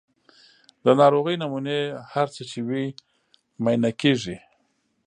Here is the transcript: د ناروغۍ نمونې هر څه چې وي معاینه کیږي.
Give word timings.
د 0.83 0.87
ناروغۍ 1.01 1.35
نمونې 1.41 1.79
هر 2.13 2.27
څه 2.35 2.41
چې 2.51 2.59
وي 2.67 2.85
معاینه 3.63 3.91
کیږي. 4.01 4.37